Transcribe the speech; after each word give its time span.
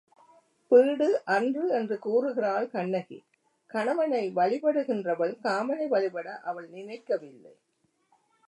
Bead 0.71 1.25
அன்று 1.25 1.69
என்று 1.69 1.99
கூறுகிறாள் 1.99 2.69
கண்ணகி, 2.69 3.19
கணவனை 3.67 4.31
வழிபடுகின்றவள் 4.35 5.35
காமனை 5.43 5.87
வழிபட 5.87 6.37
அவள் 6.43 6.69
நினைக்க 6.69 7.17
வில்லை. 7.17 7.53